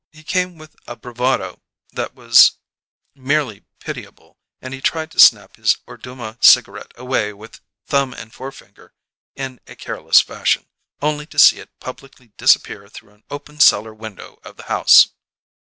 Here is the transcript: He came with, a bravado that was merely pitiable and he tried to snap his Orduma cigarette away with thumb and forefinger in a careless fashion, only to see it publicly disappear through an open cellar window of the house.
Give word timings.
He 0.11 0.23
came 0.23 0.57
with, 0.57 0.75
a 0.87 0.95
bravado 0.95 1.61
that 1.91 2.15
was 2.15 2.53
merely 3.13 3.65
pitiable 3.77 4.39
and 4.59 4.73
he 4.73 4.81
tried 4.81 5.11
to 5.11 5.19
snap 5.19 5.55
his 5.57 5.77
Orduma 5.87 6.43
cigarette 6.43 6.91
away 6.95 7.33
with 7.33 7.59
thumb 7.85 8.11
and 8.11 8.33
forefinger 8.33 8.93
in 9.35 9.59
a 9.67 9.75
careless 9.75 10.19
fashion, 10.19 10.65
only 11.03 11.27
to 11.27 11.37
see 11.37 11.59
it 11.59 11.79
publicly 11.79 12.29
disappear 12.37 12.89
through 12.89 13.13
an 13.13 13.23
open 13.29 13.59
cellar 13.59 13.93
window 13.93 14.39
of 14.43 14.57
the 14.57 14.63
house. 14.63 15.09